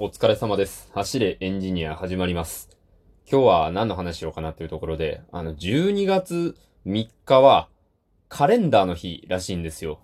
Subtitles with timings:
[0.00, 0.88] お疲れ様です。
[0.94, 2.70] 走れエンジニア始まります。
[3.28, 6.54] 今日は何の話しようかなっていうところで、あの、12月
[6.86, 7.68] 3日は
[8.28, 9.98] カレンダーの日らしいんですよ。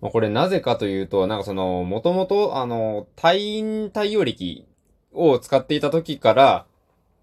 [0.00, 4.66] まあこれなぜかというと、なんかその、もともと、あの、太陰太陽暦
[5.12, 6.66] を使っていた時から、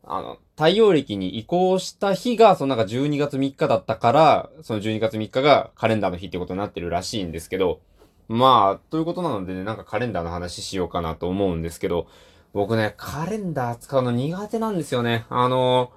[0.05, 7.81] あの、太陽暦に移行した日が、そのなんか12月3日だったから、その12月3日がカレンダーの日ってことになってるらしいんですけど、
[8.27, 12.07] まあ、ということなのでね、なんかカレンダーの話しようかなと思うんですけど、
[12.53, 15.25] 僕ね、カレンダー使うの苦手なんですよね。
[15.29, 15.91] あの、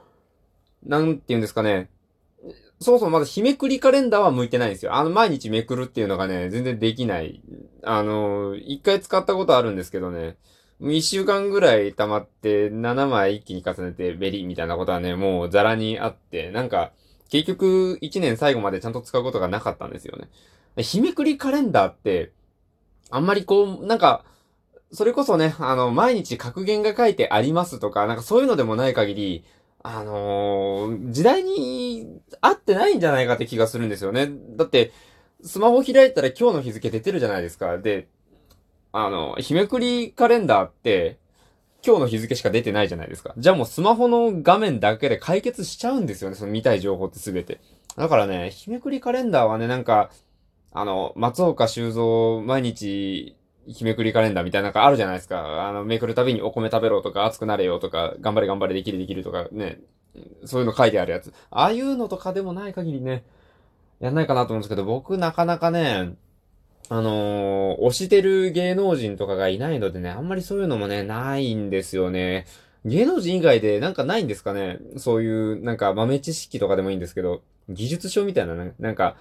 [0.85, 1.89] なんて言うんですかね。
[2.81, 4.95] そもそもまだ日めくりカレンダーは向いてないんですよ。
[4.95, 7.43] あの、毎日めくるっていうのがね、全然できない。
[7.83, 10.37] あの、一回使ったことあるんですけどね、
[10.81, 16.93] 一週間ぐらい溜まって、7枚一気に重ねてベリッみたいなことはね、もうザラにあって、なんか、
[17.29, 20.29] 結局、1年最後までちゃんと使うことがなかったんですよね。
[20.83, 22.33] 日めくりカレンダーって、
[23.11, 24.25] あんまりこう、なんか、
[24.93, 29.45] それこそね、あの、毎日格言が書いてありますとか、なんかそういうのでもない限り、
[29.83, 34.31] あのー時代に合ってないんじゃないかって気がするんですよね。
[34.57, 34.93] だって、
[35.43, 37.79] スマホ開いたら今日の日付出てるじゃないですか。
[37.79, 38.09] で、
[38.93, 41.19] あの、日めくりカレンダーって、
[41.85, 43.35] 今日の日付しか出てないじゃないですか。
[43.39, 46.37] じゃあもうスマホの画面だけで解決しちゃうんですよね。
[46.37, 47.61] その見たい情報ってすべて。
[47.97, 50.11] だからね、日めくりカレンダーはね、なんか、
[50.73, 55.69] あの、松岡修造毎日、日めくりカレンダーみたいなのがあるじゃないですか。
[55.69, 59.81] あの、めくるたびにお米食べろとか、熱くなれよとか、頑張れ頑張れできるできるとかね、
[60.45, 61.33] そういうの書いてあるやつ。
[61.51, 63.25] ああいうのとかでもない限りね、
[64.01, 66.15] やんないかなと思うんですけど、僕なかなかね、
[66.91, 72.47] あのー推してる芸能人とかがいないのでね、あんまりそういうのもね、ないんですよね。
[72.85, 79.17] 芸能人以外でなんかないんですかねそういう、なんか豆知識とかでもいいんですけど、技術書みたいなね、なんか、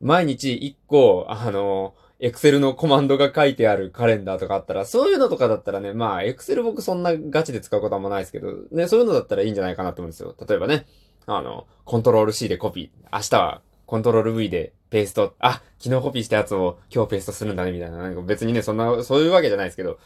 [0.00, 10.34] 毎日一個、あのエクセルのコマンドが書いてあるカレンダーとかあったら、そういうのとかだったらね、まあ、エクセル僕そんなガチで使うことはあんまないですけど、ね、そういうのだったらいいんじゃないかなと思うんですよ。
[10.48, 10.86] 例えばね、
[11.26, 17.98] あの、コントロール C でコピー、明日はコントロール V でペースト、あ、昨日コピーしたやつを今日ペーストするんだね、みたいな。
[17.98, 19.98] なんか別にね、そんな、そういうわけじゃないですけど、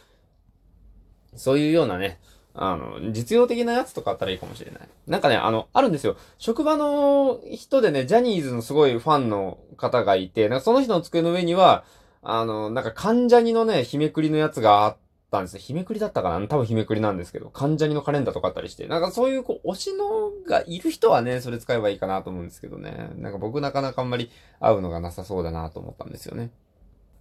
[1.35, 2.19] そういうようなね、
[2.53, 4.81] あの、実用的なやつとかあったらいいかもしれない。
[5.05, 6.17] なんかね、あの、あるんですよ。
[6.37, 11.83] 職場の人でね、ジャニーズのすごいファンの方がいて、なんかその人の机の上には、
[12.23, 15.59] あの、なんか関ジャニのね、日めくりのやつがあってたんですよ。
[15.59, 16.47] 日めくりだったかな？
[16.47, 23.11] 多分日めくりなんですけど、関ジャニのカレンダーとかあったりして、なんかそういうこう、推しのがいる人はね、それ使えばいいかなと思うんですけどね。
[23.17, 24.29] なんか僕なかなかあんまり
[24.59, 26.51] 合うのがなさそうだなと思ったんですよね。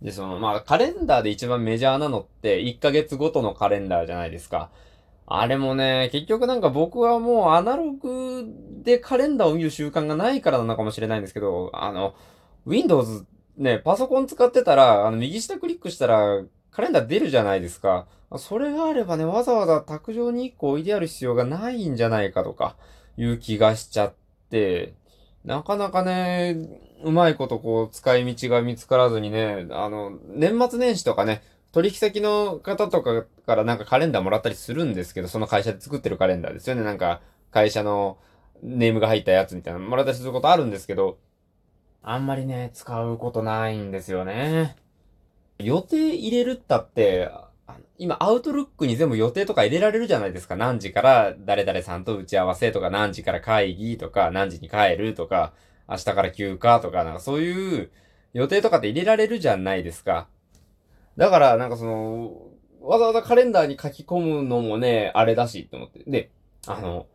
[0.02, 4.70] で、その、まあ、カレンダーで一番メジャーなのって、1ヶ月ごとのカレンダーじゃないですか。
[5.26, 8.44] あれもね、結局なんか僕はもうアナログ
[8.82, 12.14] でカレンダーを見る習慣がないからなのかもしれないんですけど、あの、
[12.66, 16.42] Windows ね、パソコン使ってたら、あの、右下クリックしたら、
[16.76, 18.06] カレンダー出るじゃないですか。
[18.36, 22.76] それがあればね、わざわざ卓上に1個置いてある必要がないんじゃないかとか、
[23.16, 24.14] いう気がしちゃっ
[24.50, 24.92] て、
[25.42, 26.68] なかなかね、
[27.02, 31.42] うまいことこう、使い道が見つからずにね、あの、年末年始とかね、
[31.72, 36.82] 取引先の方とかからなんかカレンダーもらったりするんですけど、その会社で作ってるカレンダーですよね。
[36.82, 37.22] なんか、
[37.52, 38.18] 会社の
[38.62, 41.16] ネームが入ったやつみたいなもらったりすることあるんですけど、
[42.02, 44.76] あんまりね、使うことないんですよね。
[45.58, 47.30] 予定入れるったって、
[47.98, 50.56] 今、アウトルックに全部予定とか入れられるじゃないですか。
[50.56, 55.54] 何時から誰々さんと打ち合わせとか、何時から会議とか、何時に帰るとか、
[55.88, 57.90] 明日から休暇とか、なんかそういう
[58.34, 60.28] 予定とかって入れられるじゃないですか。
[61.16, 62.42] だから、なんかその、
[62.82, 66.04] わざわざカレンダーに書き込むのもね、あれだし、と思って。
[66.06, 66.30] で、
[66.66, 67.06] あの、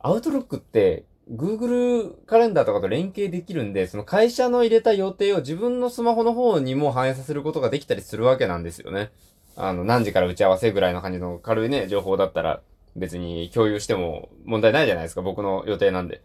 [0.00, 9.10] アウトロックって、Google カレンダーとかと連携できるんで、その会社の入れた予定を自分のスマホの方にも反映させることができたりするわけなんですよね。
[9.56, 12.60] あの、何時から打ち合わせぐらいの感じの軽いね、情報だったら
[12.94, 16.22] 別に共有しても問題ないじゃないですか、僕の予定なんで。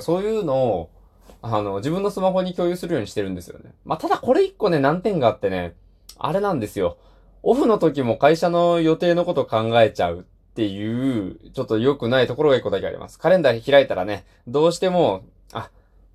[0.00, 0.90] そういうのを、
[1.40, 3.72] あの、自分のスマホに共有するようにしてるんですよね。
[3.84, 5.74] まあ、ただこれ一個ね、難点があってね、
[6.18, 6.98] あれなんですよ。
[7.42, 13.18] オフの時も会社の予定のこと考えちゃうっていう、ちょっと良くないところが一個だけあります。
[13.18, 15.68] カレンダー開いたらね、どうしても、あ、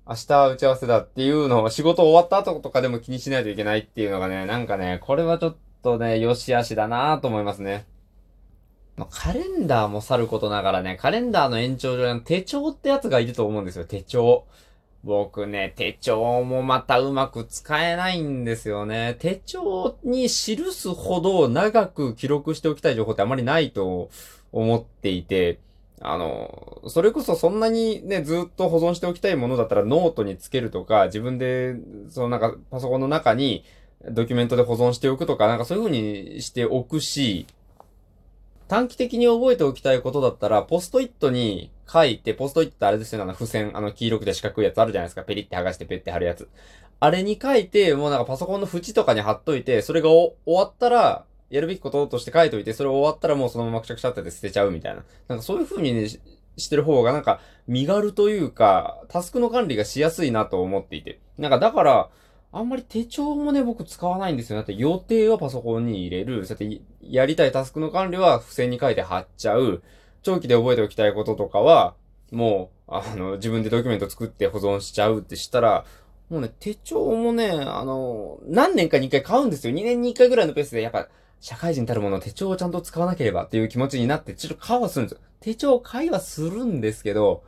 [0.08, 7.84] 明日打ち合わせだっていうのを仕事終わった後とかでも気にしないといけないっていうのがね、なんかね、これはちょっとね、良し悪しだなと思いますね。
[8.96, 14.46] まカレンダーもさることながらね、カレンダーの延長上に手帳ってやつがいると思うんですよ、手帳。
[15.02, 19.16] 僕ね、手帳もまたうまく使えないんですよね。
[19.18, 24.10] 手帳に記すほど長く記録しておきたい情報ってあまりないと
[24.52, 25.58] 思っていて、
[26.02, 31.76] あの、それこそそんなにね、ずっと保存しておきたいものだったらノートにつけるとか、自分で、
[32.10, 33.64] そのなんかパソコンの中に
[34.10, 37.46] ドキュメントで保存しておくとか、なんかそういう風にしておくし、
[38.70, 45.24] 短期的に覚えておきたいことだったら、ポストイットに書いて、ポストイットってあれですよね、あの付箋、あの黄色くて四角いやつあるじゃないですか。
[45.24, 46.48] ペリって剥がしてペッて貼るやつ。
[47.00, 55.02] あれに書いて、もうなんかパソコンの縁とかに貼っといて、それが終わったら、やるべきこととして書いといて、それ終わったらもうそのままくしゃくしゃって捨てちゃうみたいな。
[55.26, 56.08] なんかそういう風にね、
[56.56, 61.18] してる方がなんか身軽というか、タスクの管理がしやすいなと思っていて。
[61.38, 62.08] なんかだから、
[62.52, 64.56] あんまり手帳もね、僕使わないんですよ。
[64.56, 66.44] だって予定はパソコンに入れる。
[66.46, 69.82] そうやってやりたいタスクの管理は付箋に書いて貼っちゃう。
[70.22, 71.94] 長期で覚えておきたいこととかは、
[72.32, 75.84] もう、あの、自分でドキュメント作って保存しちゃうってしたら、
[76.28, 79.74] もうね、手帳もね、あの、何年かに一回買うんですよ。
[79.74, 81.08] 2年に一回ぐらいのペースで、やっぱ、
[81.40, 85.20] 社会人たるもの手帳をちゃんと使わなければっていう気持ちになって、ちょっと買はするんですよ。
[85.40, 87.42] 手帳買いはするんですけど、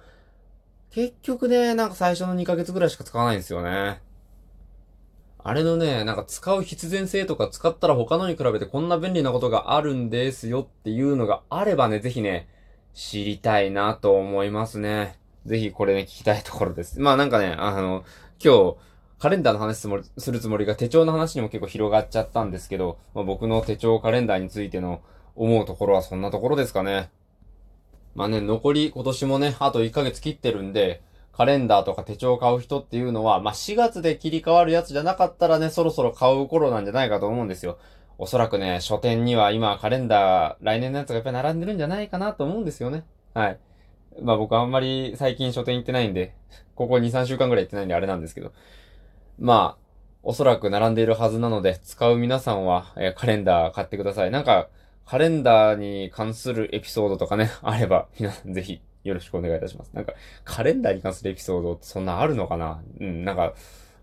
[0.90, 4.00] 結局ね、なんか最初の2ヶ月ぐらいしか使わないんですよね。
[5.44, 12.48] あれのね、なんか使う必然性とか使ったら他のに比べてこんな便利なことがあるんですよっていうのがあればね、ぜひね、
[12.94, 15.18] 知りたいなと思いますね。
[15.44, 17.00] ぜひこれね、聞きたいところです。
[17.00, 18.04] まあなんかね、あの、
[18.42, 18.76] 今日、
[19.18, 25.00] カレンダーの話するつもりが手帳の話にも結構広がっちゃったんですけど、まあ、僕の手帳カレンダーについての
[25.36, 27.10] 思うところはそんなところですかね。
[28.14, 31.02] まあね、残り今年もね、あと1ヶ月切ってるんで、
[31.32, 37.79] カレンダーとか手帳を買う人っていうのは、まあ、4月で切り替わるやつじゃなかったらね、そろそろ買う頃なんじゃないかと思うんですよ。
[38.19, 43.05] おそらくね、書店には今カレンダー、来年のやつがやっぱり並んでるんじゃないかなと思うんですよね。
[43.34, 43.58] はい。
[44.20, 46.34] まあ僕あんまり最近書店行ってないんで、
[46.75, 48.52] ここ2、3週間ぐらい行ってないんであれなんですけど。
[49.38, 49.82] まあ、
[50.23, 54.31] おそらく並んでいるはずなので、使う皆さんは、えー、カレンダー買ってください。
[54.31, 54.69] なんか、
[55.06, 59.90] カレンダーに関するエピソードとかね、あれば、皆さんぜひよろしくお願いいたします。
[59.93, 60.14] なんか、
[60.44, 62.82] カレンダーに関するエピソードってそんなあるのかな？
[63.00, 63.54] うん、なんか、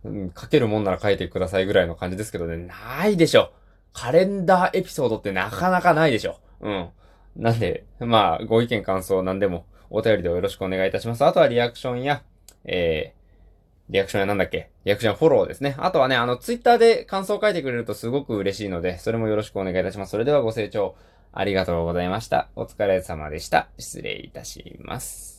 [0.04, 3.51] うん、書けるもんなら書いてくださいぐらいの感じですけどね、ないでしょ。
[3.94, 6.40] カレンダーエピソードってなかなかないでしょ。
[6.62, 6.90] うん。
[7.36, 11.25] なんで、まあ、ご意見感想なんでも、お便りでよろしくお願いいたします。
[11.25, 12.22] あとはリアクションや、
[12.66, 14.69] えー、リアクションやなんだっけ？
[14.86, 15.75] リアクションフォローですね。
[15.80, 20.12] あとはね、あの、ツイッターで感想を書いてくれるとすごく嬉しいので、それもよろしくお願いいたします。
[20.12, 20.96] それではご清聴
[21.31, 22.50] ありがとうございました。
[22.56, 23.70] お疲れ様でした。
[23.78, 25.38] 失礼いたします。